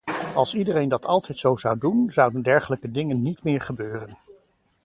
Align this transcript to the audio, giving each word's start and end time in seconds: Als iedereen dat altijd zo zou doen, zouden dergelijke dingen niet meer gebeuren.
Als 0.35 0.53
iedereen 0.55 0.89
dat 0.89 1.05
altijd 1.05 1.37
zo 1.37 1.55
zou 1.55 1.77
doen, 1.77 2.11
zouden 2.11 2.41
dergelijke 2.41 2.91
dingen 2.91 3.21
niet 3.21 3.43
meer 3.43 3.61
gebeuren. 3.61 4.17